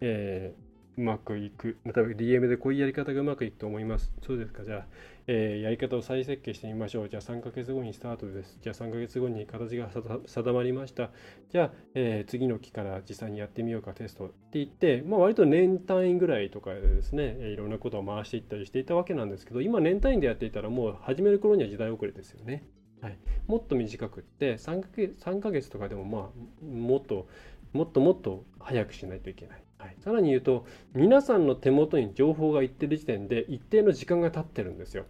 [0.00, 1.76] えー、うまくいく。
[1.84, 4.12] また DM でこういうやり方がうまくいくと思います。
[4.22, 4.64] そうですか。
[4.64, 4.86] じゃあ、
[5.26, 7.08] えー、やり方を再設計してみましょう。
[7.08, 8.58] じゃあ3ヶ月後にスタートです。
[8.60, 9.88] じゃあ3ヶ月後に形が
[10.26, 11.10] 定まりました。
[11.50, 22.64] じゃあ、えー、次の期から実際にやってみようかテストって言って、まあ、割と年単位ぐらいとかでですね、いろんなことを回していったりしていたわけなんですけど、今年単位でやっていたらもう始める頃には時代遅れですよね。
[23.00, 27.26] はい、もっと短くって3ヶ月 ,3 ヶ月とかでもまあもっと
[27.72, 29.64] もっともっと早くしないといけない。
[30.02, 35.04] さらに言うと皆さんの手元に情報がいってる時点で一定の時間が経ってるんですよ。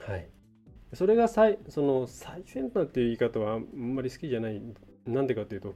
[0.00, 0.26] はい、
[0.94, 4.62] それが最その最先端っていう言い方はあんまり好きじゃない
[5.06, 5.74] なんでかっていうと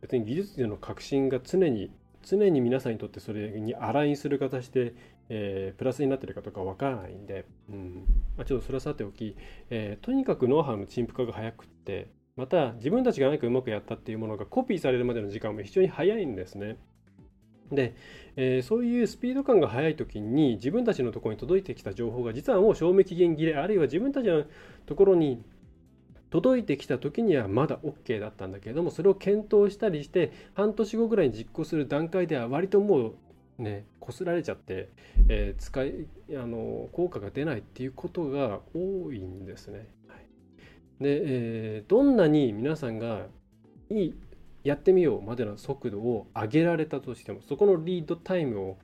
[0.00, 4.94] 別に技術での革新が常に常に皆さんにとってそれにアラインする形で、
[5.28, 8.04] えー、プラスになってるかとかわからないんで、うん
[8.36, 9.36] まあ、ちょっとそれはさておき、
[9.70, 16.76] えー、とにかくノウハウの陳腐化が早くってまた自分たちが何かうまくやったっていうものがコピーされるまでの時間も非常に早いんですね。
[17.72, 17.94] で、
[18.36, 24.44] えー、そういうスピード感が速い時に自分たちのところに届いてきた情報が実はもう賞味期限切れあるいは自分たちの
[24.86, 25.42] ところに
[26.30, 33.12] 届いてきた時にはまだ OK だったんだけれどもそれを検討したりして半年後ぐらいに実行する段階では割とも
[33.58, 34.90] うねこすられちゃって、
[35.28, 39.86] えー、使いあの効果が出ないっていうことが多いんですね。
[40.06, 43.26] はい、で、えー、どんなに皆さんが
[43.90, 44.14] いい
[44.68, 48.78] やってみようまでの速度を上げられたとしてもそこのリードタイムを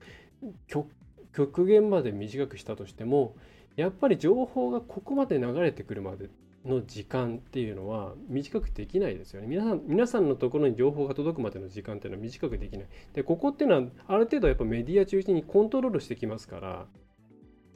[1.35, 3.37] 極限まで短くしたとしても
[3.77, 6.31] やっぱり情報がここまで流れてくるまで
[6.65, 9.47] の時間っていうのは短くできないですよね。
[9.47, 12.87] 皆さん皆さんのところに情報が届くまでの時間っていうのは短くできない。
[13.13, 16.87] で、ここっていうのはある程度やっぱメディア中心にコントロールしてきますから、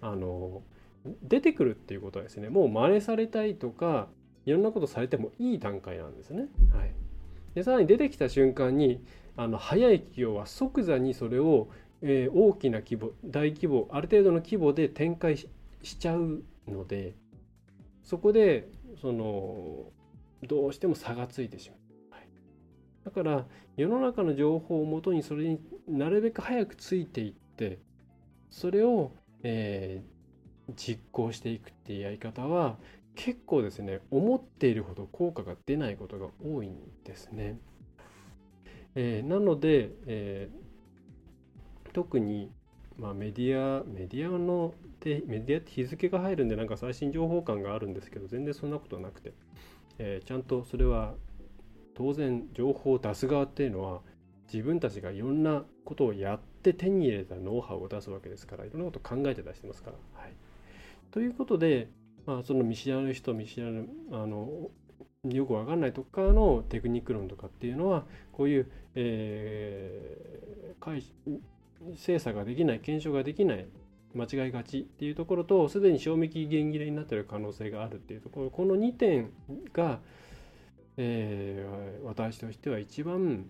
[0.01, 0.62] あの、
[1.23, 4.09] 出てくるっていうことはですね、もう真似されたいとか、
[4.47, 6.47] いろんなことされてもいい段階なんですね。
[6.73, 7.08] はい。
[7.59, 9.05] でさらに出てきた瞬間に
[9.37, 11.68] あの早い企業は即座にそれを、
[12.03, 15.49] えー、大きな規模大規模ある程度の規模で展開し
[15.83, 17.16] ちゃうので
[18.05, 18.68] そこで
[19.01, 19.87] その
[20.47, 21.79] どうしても差がついてしまう、
[23.05, 23.44] だから
[23.77, 27.81] 世の中の情報をもとにそれになるべく早くついていって
[28.51, 29.11] それを、
[29.42, 32.77] えー、実行していくっていうやり方は
[33.18, 37.59] 結構ですね思っているほど効果が出ないことが多いんですね。
[38.94, 42.52] えー、なので、えー、特に、
[42.96, 49.33] まあ、メディアメディアのでメディアって日付が入るんでなんか最新情報感があるんですけど全然そんなことなくて、
[49.98, 51.14] えー、ちゃんとそれは
[51.94, 54.00] 当然情報を出す側っていうのは
[54.52, 59.96] 自分たちがいろんなことをやって手に入れたノウハウを出すわけですからいろんなことを考えて出してますから。
[60.22, 60.33] はい、
[61.11, 61.88] ということで、
[62.28, 64.70] まあ、その見知らぬ人見知らぬあの
[65.24, 71.02] よくわかんないとこからのテクニック論とかっていうのはこういう、えー、
[71.96, 73.66] 精査ができない検証ができない
[74.14, 79.30] 間違いがちっていうところとすでに賞味期限切れになってる可能性があるっていうところこの2点
[79.72, 80.00] が
[81.00, 83.46] えー、私としては一番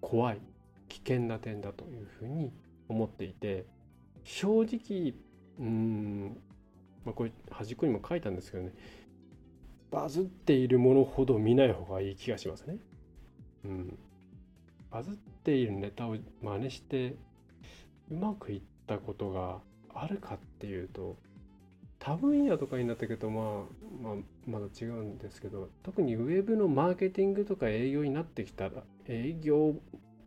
[0.00, 0.40] 怖い
[0.88, 2.52] 危険な点だというふうに
[2.88, 3.66] 思っていて
[4.22, 5.14] 正直
[5.58, 6.38] うん
[7.06, 8.72] まあ、これ端っこにも書いたんですけどね。
[9.90, 12.76] バズっているものほど見ない方がいい気がしますね。
[13.64, 13.98] うん、
[14.90, 17.14] バズっているネタを真似して
[18.10, 19.60] うまくいったことが
[19.94, 21.16] あるかっていうと
[21.98, 23.44] 多分野とかになってくると、まあ、
[24.02, 24.14] まあ
[24.46, 29.76] まだ違うんですけど特にウェブのマーケティングとか営業になってきたら営業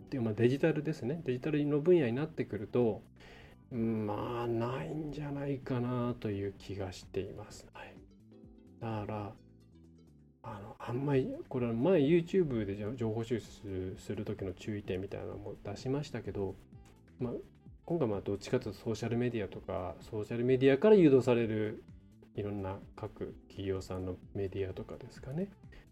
[0.06, 1.22] っていうまあデジタルですね。
[1.26, 3.02] デジタルの分野になってくると
[3.72, 7.68] まあないんじゃないかなという気がしています。
[7.74, 7.96] はい、
[8.82, 9.34] だから
[10.42, 16.56] あのあんまりこれは前 YouTube で情報収集する時の注意点みたいなのも出しましたけど、
[17.20, 17.34] まあ、
[17.86, 21.84] 今回まあどっちかというとソーシャルメディアとかソーシャルメディアから誘導される
[22.36, 25.50] いろんな各企業さんのメディアとかですかね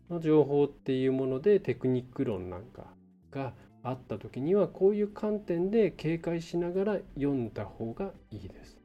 [0.10, 2.86] の情報っていうものでテクニック論なんか
[3.32, 8.78] があった時にはこういう観点で警戒しながら読んだ方がいいです。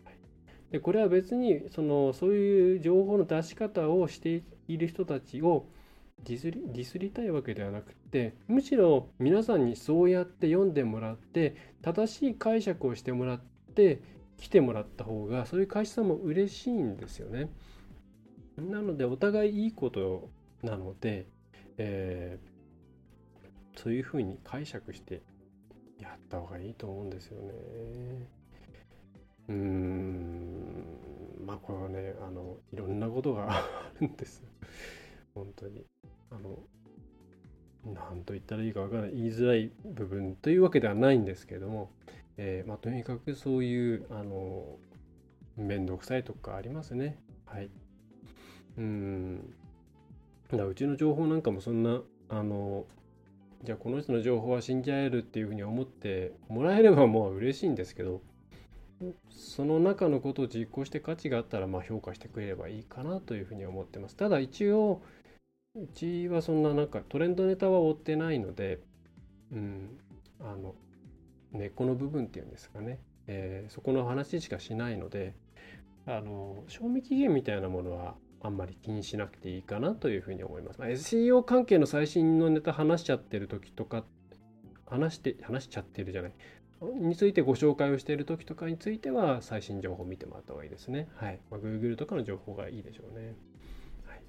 [0.73, 5.67] でこれは別にそのそういう情報の出し方をしている人たちを
[6.25, 13.41] ディスりディスりたいわけではなくてむしろ皆さんにそうやって読んでもらって正しい解釈をしてもらっ
[13.75, 14.01] て
[14.39, 17.51] 来てもらった方がそういう会社さんも嬉しいんですよね。
[18.57, 20.31] なのでお互いいいこと
[20.63, 21.27] なので、
[21.77, 22.52] えー
[23.77, 25.23] そういうふうに解釈して
[25.99, 27.53] やった方がいいと思うんですよね。
[29.49, 30.99] うーん。
[31.45, 33.63] まあこれはねあのいろんなことがあ
[34.01, 34.43] るんです。
[35.35, 35.85] 本当に。
[36.31, 36.59] あの
[37.85, 41.91] 何と言ったらいいかわからない言いづらい部分というわけではないんですけれども、
[42.37, 44.79] えー、まあ、とにかくそういうあの
[45.57, 47.19] 面倒くさいとかありますね。
[47.47, 47.71] はい。
[48.79, 49.55] うん。
[50.53, 52.87] だうちの情報なんかもそんなあの
[53.65, 58.21] じゃあこの人の情報は信じ合えるっていうふうに思ってもらえればもう嬉しいんですけど
[59.31, 64.17] その中のことを実行して価値があったらまあ評価してくれればいいかなというふうに思ってます。
[64.17, 65.03] ただ一応
[65.75, 68.81] うちはそんななんかトレンドネタは追ってないので、
[69.53, 69.99] うん、
[70.41, 70.75] あの
[71.53, 75.35] 根っこの部分っていうんですかね、えー、そこの話しかしないので
[76.07, 78.15] あの賞味期限みたいなものは
[78.45, 80.81] あんまり気にしなくていいかなというふうに思います。
[80.81, 84.05] まあ、SEO 関係の最新のネタ話しちゃってる時とか、
[84.87, 86.33] 話して、話しちゃってるじゃない。
[87.01, 91.09] についてご紹介をしている時とかについては最新情報を見てもらった方がいいですね。
[91.15, 91.39] はい。
[91.49, 93.37] まあ、Google とかの情報がいいでしょうね。
[94.07, 94.23] はい、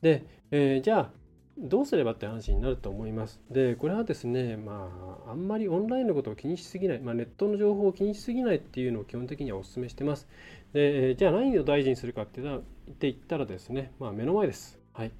[0.00, 1.10] で、えー、じゃあ、
[1.58, 3.40] どうすればって話になると思います。
[3.50, 4.90] で、これはですね、ま
[5.26, 10.28] あ、あんまりオンラインのことを気にしすぎない、まあ、ネットの情報を気にしすぎないっていうのを基本的にはお勧めしてます。
[10.72, 14.80] で、じゃあ何を大事にするかって言ったらですね、まあ、目の前です。
[14.92, 15.12] はい。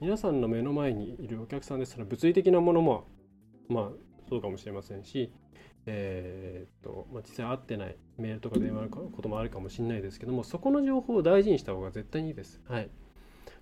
[0.00, 3.06] 皆さんの目の前にいるお客さんですから物理的なものも、
[3.68, 3.88] まあ、
[4.28, 5.32] そうかもしれませんし、
[5.86, 12.60] えー、っと、まあ、実際会ってないメールとか電話のこともあるかもしれないですけども、そこの情報を大事にした方が絶対にいいです。
[12.68, 12.88] はい。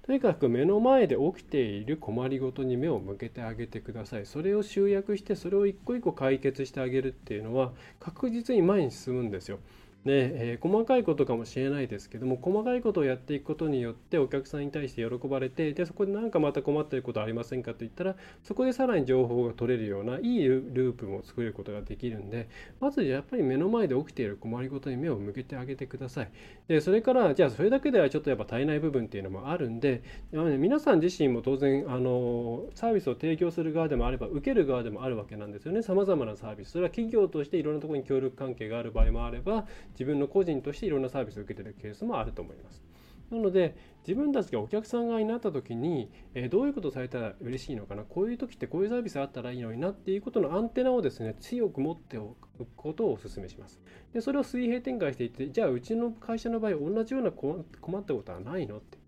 [0.03, 4.27] とにかく目の前で起きている困りごとに目を向けてあげてください。
[4.27, 9.61] それを集約して、それを一個一個解決してあげるっていうのは、確実に前に進むんですよ。
[10.05, 22.49] で、えー、細かいことかもしれないですけども細かいことをやっていくことによってお客さんに対して喜ばれてでそこで何かまた困っていることありませんかと言ったらそこでさらに情報が取れるようないいループも作ることができるんで
[22.81, 26.31] まずやっぱり目の前で起きている困りごとに目を向けてあげてください。
[26.67, 35.83] でそれからじゃあそれだけではちょっとやっぱ足りない部分っていうのもあるんで皆さん自身も当然あのサービスを提供する側でもあれば受ける側でもあるわけなんですよね。
[35.83, 36.73] 様々なサービス。
[36.73, 42.83] それは企業としていろんなところに協力関係がある場合もあれば自分の個人としていろんなサービスを受けてるケースもあると思います。
[43.31, 43.75] なので
[44.07, 48.03] 自分たちがお客さん側になった時に、え、どういうことをされたら嬉しいのかな？
[48.03, 53.81] こういう時ってこういうサービスあったらいいのになっていうことのアンテナをですね強く持っておくことをお勧めします。
[54.13, 58.77] でそれを水平展開していってじゃあうちの会社の場合同じような困ったことはないの？
[58.77, 58.99] って。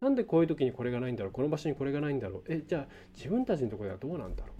[0.00, 1.32] なんでこういう時にこれがないんだろう？
[1.32, 2.42] この場所にこれがないんだろう？
[2.48, 4.56] えじゃあ自分たちのところではどうなんだろう？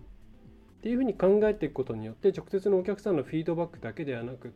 [0.79, 4.55] っていうふうに考えていくことによって直接のお客さんのフィードバックだけではなく、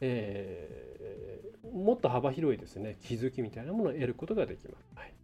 [0.00, 4.90] えー、もっと幅広いですね気づきみたいなものを得ることができます。
[4.94, 5.14] はい、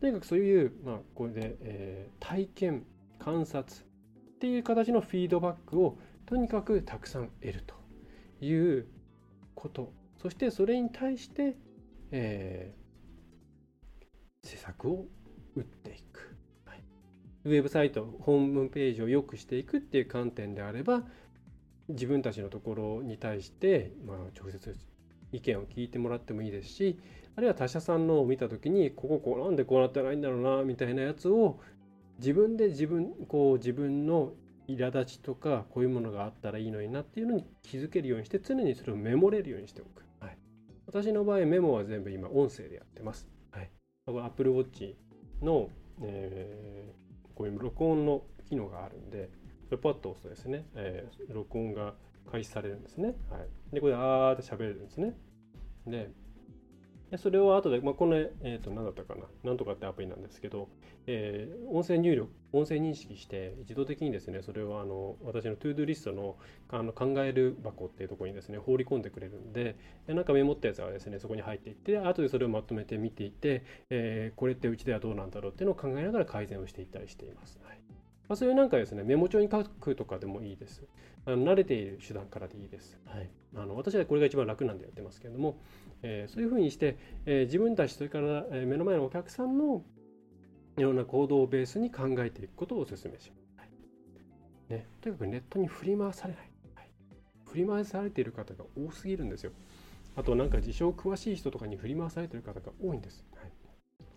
[0.00, 2.86] とにかくそういう、まあ、これで、えー、体験
[3.18, 7.74] 観察っていう形のフィードバックをとにかくたくさん得ると
[8.44, 8.86] いう
[9.54, 11.56] ことそしてそれに対して、
[12.10, 15.06] えー、施策を
[15.56, 16.30] 打っていく。
[17.44, 21.04] ウェブサイト、ホームページを良くしていくっていう観点であれば、
[21.90, 24.76] 自分たちのところに対して、まあ、直接
[25.32, 26.98] 意見を聞いてもらってもいいですし
[27.36, 31.60] あるいは他社さんのを見た時にこここうなんでこうなってないんだろうなみたいなやつを
[32.18, 34.32] 自分で自分こう自分の
[34.68, 40.04] 苛立ちとかこういうものがあったらいいのになっていうのに気づけるようにして常にそれをメモれるようにしておく。
[40.20, 40.36] はい、
[40.86, 43.28] 私の場合メモは全部今音声でやってます。
[43.50, 43.70] はい、
[44.06, 44.94] Apple Watch
[45.42, 45.68] の、
[46.02, 49.30] えー、こういう録音の機能があるんで
[49.78, 51.94] パッと押すとですね、えー、録音が
[52.30, 53.14] 開始されるんですね。
[53.30, 55.14] はい、でこれであーって喋れるんですね。
[55.86, 56.10] で
[57.10, 60.68] でそれを後で、まあ、この、えー、と何だったかな、なんとかってアプリなんですけど、
[61.08, 66.36] えー、音声入力、音声認識して、自動的にですね、それをあの私のトゥードゥリストの
[66.68, 77.58] あの考える箱っていうところにですね、放り込んでくれるんで、でなんかメモったやつはですね、そこに入っていって、後でそれをまとめて見ていって、えー、これってうちではどうなんだろうっていうのを考えながら改善をしていったりしています。
[77.64, 77.80] はい
[78.30, 80.84] まあ、そういうなんかですね、メモ帳に書くとかでもいいです。
[81.26, 82.96] あの慣れている手段からでいいです。
[83.04, 85.58] はい、あの私はこれが一番楽なんでやってますけれども、
[86.04, 89.82] えー、そういうふうにして、えー、自分たち、それから、え目の前のお客さんの
[90.78, 93.52] いろんな行動をベースに考えていくことをお勧めします。
[93.56, 93.68] はい
[94.68, 96.50] ね、とにかくネットに振り回されない。
[96.76, 96.90] はい、
[97.46, 99.50] 振り回されている方が多すぎるんですよ。
[100.14, 103.26] あとなんか自称詳しい人とかに振り回されている方が多いんです。
[103.34, 103.50] はい、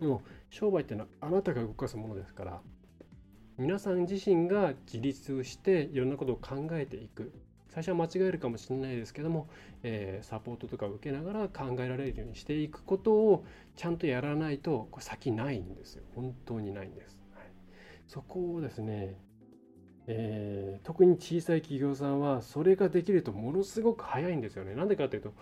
[0.00, 2.60] でも商売っていうのはあなたが動かすものですから、
[3.56, 7.32] 皆さん自身が自立をしていろんなことを考えていく。
[7.68, 9.48] 最初は間違えるかもしれないですけども、
[9.82, 13.44] えー、サポートとかを受けながら考えられるようにしていくことを
[13.74, 16.04] ちゃんとやらないとこれ先ないんですよ。
[16.14, 17.44] 本当にないんです、はい、
[18.06, 19.16] そこをですね
[20.06, 24.74] えー、特に小さい企業さんはそれができるとものすごく早いんですよね。
[24.74, 25.32] なんでかというと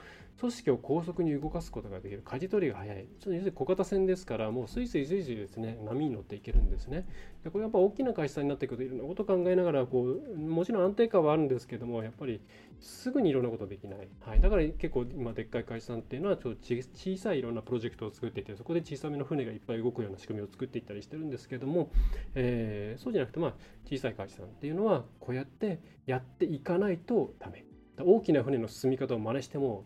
[0.42, 2.96] 組織を高速に動かすことができる舵取りが早い。
[2.96, 7.06] ちょっと要するに小型船ですからもうスイスイスイスイですね波に乗っていけるんですね。
[7.44, 12.40] でこれやっぱ大きな会社になっていくといろんなことを考えながらこうもちろん安定感はあるんですけどもやっぱり
[12.80, 14.08] すぐにいろんなことできない。
[14.20, 21.90] はい、だから結構今でっかい会社さんっていうのはちょっと小さいいろんなプロジェクトを作っていてそこで小さめの船がいっぱい動くような仕組みを作っていったりしてるんですけども、
[22.34, 23.54] えー、そうじゃなくてまあ
[23.88, 27.64] 小さい会社さんっていうのはこうやってやっていかないとダメ
[27.98, 29.84] 大きな船の進み方を真似しても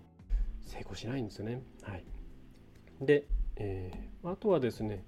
[0.67, 1.63] 成功しないんですよね。
[1.83, 2.05] はい。
[3.01, 5.05] で、えー、あとはですね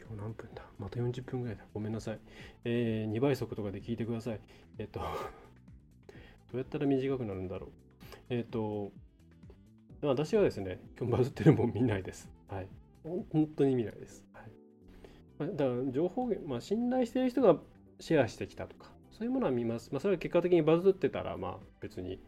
[0.00, 0.62] 今日何分だ？
[0.78, 1.64] また40分ぐらいだ。
[1.72, 2.18] ごめんなさい、
[2.64, 4.40] えー、2倍速とかで聞いてください。
[4.78, 5.00] えっと
[6.52, 7.70] どうやったら短くなるんだろう？
[8.30, 8.92] えっと
[10.02, 12.28] 私はですね今日バズってるもん見ないです。
[12.48, 12.68] はい。
[13.04, 14.24] 本当に見ないです。
[15.38, 17.60] はい、だから情報源、まあ、信頼している人が
[18.00, 19.90] シェアしてきたとか、そういうものは見ます。
[19.92, 22.20] まあ、それは結果的にバズってたら、まあ別に、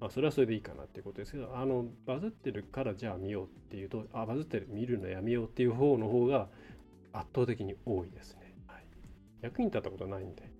[0.00, 6.48] まあ、それはそれでいいかなっていうことですけど、あの、バズってるからじゃあ見ようっていうと、あ、バズってる、見るのやめようっていう方の方が
[7.12, 8.54] 圧倒的に多いですね。
[8.66, 8.84] はい、
[9.42, 10.50] 役に立ったことないんで。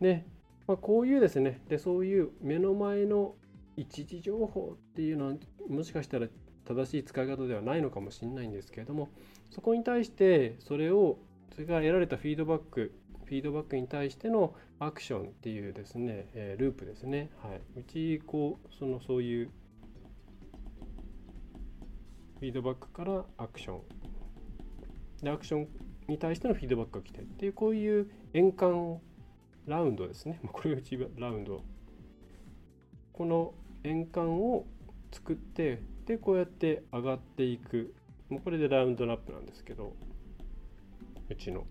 [0.00, 0.26] で、
[0.66, 3.36] まあ、こういうですね、で、そういう目の前の
[3.76, 5.34] 一時情報っていうのは、
[5.68, 6.26] もしかしたら
[6.64, 9.08] 正しい使い方ではないのかもしれないんですけれども、
[9.50, 11.18] そこに対してそれを、
[11.54, 12.92] それから得られたフィードバック
[13.34, 17.30] フィードバックに対してのアクションっていうですね、え、ループですね。
[17.42, 17.80] はい。
[17.80, 19.50] うち、こう、その、そういう、
[22.38, 23.80] フィードバックからアクション。
[25.24, 25.68] で、アクション
[26.06, 29.00] に対してのフィードバックが来てっていう、こういう円環
[29.66, 30.38] ラウンドですね。
[30.52, 31.60] これが一番ラウンド。
[33.12, 34.64] この円環を
[35.10, 37.96] 作って、で、こうやって上がっていく。
[38.28, 39.96] もうこれでラウンドラップなんですけど、
[41.28, 41.66] うちの。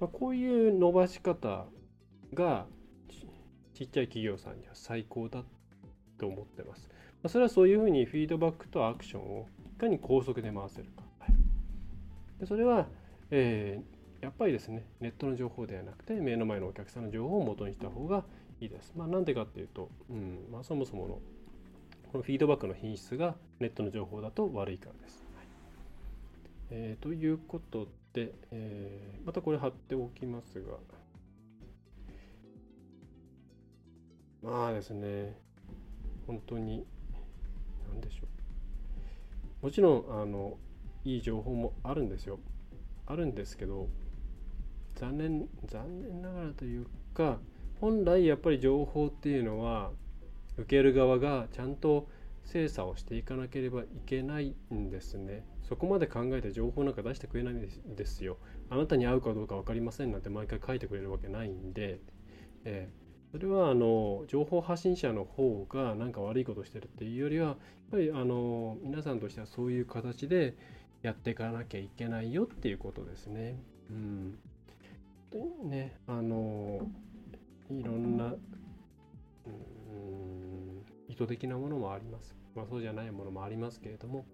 [0.00, 1.66] まあ、こういう伸ばし方
[2.32, 2.66] が
[3.74, 5.44] ちっちゃい企業さんには最高だ
[6.18, 6.88] と思ってます。
[7.22, 9.46] まあ、それはそういうふうにフィードバックとアクションを
[9.76, 11.02] いかに高速で回せるか。
[11.20, 11.34] はい、
[12.40, 12.88] でそれは、
[13.30, 18.24] えー、やっぱりですね、ネットの情報ではなくて、目の前のお客さんの情報を元にした方が
[18.60, 18.92] いいです。
[18.96, 21.18] まあ、なんでかっていうと、うんまあ、そもそもの
[22.10, 25.24] このフィードバックの品質がネットの情報だと悪いからです。
[25.36, 25.46] はい
[26.70, 30.78] えー、ということで、えー、またこれ貼っておきますが、
[34.42, 35.36] まあですね、
[36.26, 36.86] 本当に、
[37.88, 38.26] なんでしょ
[39.62, 39.66] う。
[39.66, 40.56] もちろん、あの、
[41.04, 42.40] いい情報もあるんですよ。
[43.06, 43.88] あるんですけど、
[44.96, 47.38] 残念、残念ながらというか、
[47.80, 49.92] 本来やっぱり情報っていうのは、
[50.56, 52.08] 受ける側がちゃんと
[52.44, 55.44] 精査をしていかなければいけないんですね。
[55.70, 58.38] そこまで考えて情報なんか出してくれないんですよ。
[58.70, 62.00] あなたに合うかどうか分かりませんなんて毎回書いてくれるわけないんで、
[62.64, 67.56] えー、それはあの情報発信者の方が何か悪いことしてるっていうよりは、やっ
[67.92, 70.56] ぱりあの皆さんとしてはそういう形で
[71.02, 73.56] やっていかなきゃいけないよっていうことですね。
[73.90, 74.38] うん。
[75.70, 76.80] ね、あの、
[77.70, 78.40] いろんなうん
[81.08, 84.26] 意図的なものもあります、まあ、そうじゃないものもありますけれども、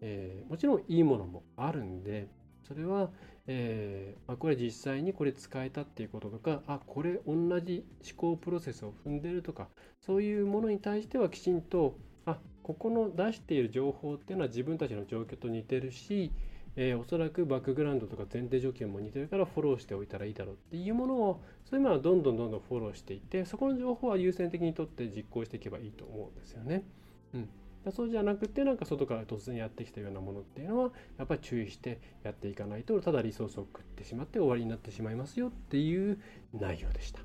[0.00, 2.28] えー、もちろんいいものもあるんで
[2.66, 3.10] それは、
[3.46, 9.68] えーまあ、これ実際にこれ使えたっていうこととかあこれ同じ思考プロセスを踏んでるとか
[10.00, 11.96] そういうものに対してはきちんと
[12.26, 16.30] あここの出している情報っていうのは自分たちの状況と似てるし、
[16.76, 26.84] えー、おそらくバックグラウンドとか前提条件も似てるからフォローしておいたらいいだろうっていうものをそういうものはどんどんどんどんフォローしていってそこの情報は優先的にとって実行していけばいいと思うんですよね。
[27.32, 27.48] うん
[27.90, 36.18] そうじゃなくてなんか外から突然やってきたようなものっていうのはやっぱり注意してやっていかないとただリソースを食ってしまって終わりになってしまいますよっていう
[36.52, 37.20] 内容でした。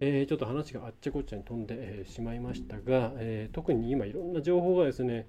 [0.00, 5.26] えー、ちょっと話があっちゃこっちゃに飛んで、しまいましたが、えー、特に今いろんな情報がですね、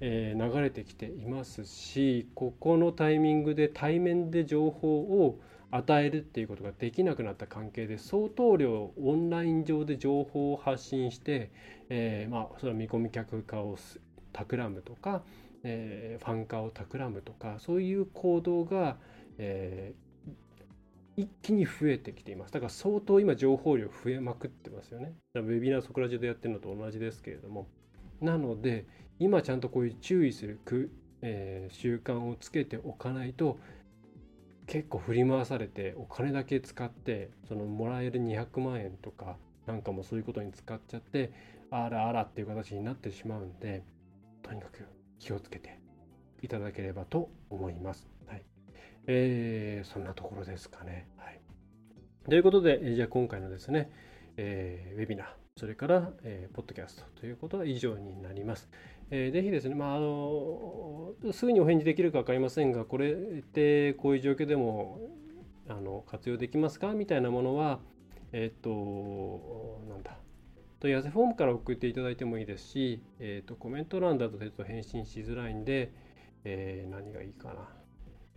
[0.00, 5.40] え流れてきていますしここのタイミングで対面で情報を
[5.72, 11.50] 与えるっていうことができなくなった関係で相当量オンライン上で情報を発信して、
[11.88, 13.76] えー、まあそれは見込み客化を
[14.32, 15.22] 企むとか、
[15.62, 18.96] えー、ファン化を企むとかそういう行動が、
[19.38, 22.52] えー、一気に増えてきています。
[22.52, 25.14] だから相当今情報量増えまくってますよね。
[25.34, 27.66] ウェビナーそこら中でやってるのと同じですけれども。
[28.20, 28.86] なので
[29.18, 30.58] 今ちゃんとこういう注意する、
[31.22, 33.58] えー、習慣をつけておかないと
[34.66, 39.36] 結構振り回されてお金だけ使ってそのもらえる200万円とか
[39.66, 41.32] なんかもそういうことに使っちゃって
[41.70, 43.84] あらあらっていう形になってしまうんで
[44.42, 44.86] とにかく
[45.18, 45.78] 気をつけて
[46.42, 48.08] いただければと思います。
[48.26, 48.42] はい。
[49.06, 51.08] えー、そんなところですかね。
[51.16, 51.40] はい。
[52.28, 53.90] ということで、じゃあ今回のですね、
[54.36, 58.70] えー、ウェビナー、それから、えー、ポッドキャストということは以上になります。
[59.10, 65.00] えー、ぜひですね、まあ、あのすぐにお返事できるか分かりませんが、これってこういう状況でも
[65.68, 66.92] あの活用できますか？
[66.92, 67.80] みたいなものは、
[68.32, 70.18] えっ、と、なんだ、
[70.80, 75.92] 問い合わせフォームから送っていただいてもいいですし、えっ、ー、とコメント欄だとちょっと返信しづらいんで、
[76.44, 77.54] えー、何がいいかな。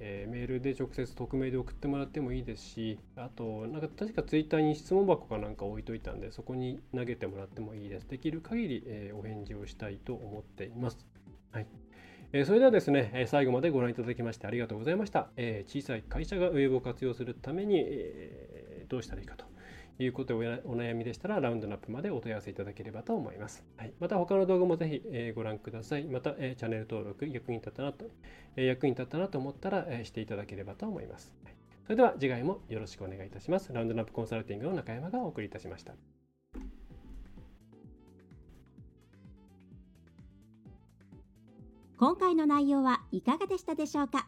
[0.03, 8.09] えー、メールで直接匿名で送ってもらってもいいですし、あと、なんか確かツイッターに質問箱かなんか置いといたんで、そこに投げてもらってもいいです。
[8.09, 11.05] できる限り、えー、お返事をしたいと思っています。
[11.51, 11.67] はい。
[12.33, 15.29] えー、それではですね、え最後までご覧いただきましてありがとうございました。
[15.37, 19.50] え小さい会社がウェブを活用するために、えどうしたらいいかと。
[20.03, 23.63] いうことでお悩みでしたら、ラウンドナップまでお問い合わせいただければと思います。
[23.77, 26.05] はい、また他の動画もぜひ、えー、ご覧ください。
[26.05, 28.05] また、えー、チャンネル登録、役に立ったなと、
[28.55, 31.33] えー、役に立ったなと思ったら、えしていただければと思います。
[31.43, 33.71] はい、それでは次回もよろしくお願いいたします。
[33.73, 35.93] ラウンドナップコンサルティングの中山がお送りいたしました。
[41.97, 44.27] 今回の内容はいかがでしたでしょうか？